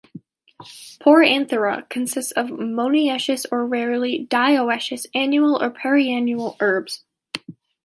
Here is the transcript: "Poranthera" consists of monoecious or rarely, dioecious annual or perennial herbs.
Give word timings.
"Poranthera" 0.99 1.87
consists 1.87 2.31
of 2.31 2.47
monoecious 2.47 3.45
or 3.51 3.67
rarely, 3.67 4.25
dioecious 4.31 5.05
annual 5.13 5.61
or 5.61 5.69
perennial 5.69 6.57
herbs. 6.59 7.03